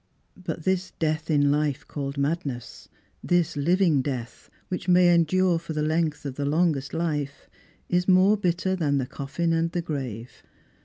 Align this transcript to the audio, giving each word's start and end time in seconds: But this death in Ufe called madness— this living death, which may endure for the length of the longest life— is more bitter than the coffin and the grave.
But 0.35 0.63
this 0.63 0.89
death 0.97 1.29
in 1.29 1.43
Ufe 1.43 1.85
called 1.85 2.17
madness— 2.17 2.89
this 3.23 3.55
living 3.55 4.01
death, 4.01 4.49
which 4.67 4.87
may 4.87 5.13
endure 5.13 5.59
for 5.59 5.73
the 5.73 5.83
length 5.83 6.25
of 6.25 6.37
the 6.37 6.43
longest 6.47 6.91
life— 6.91 7.47
is 7.87 8.07
more 8.07 8.35
bitter 8.35 8.75
than 8.75 8.97
the 8.97 9.05
coffin 9.05 9.53
and 9.53 9.71
the 9.73 9.81
grave. 9.83 10.41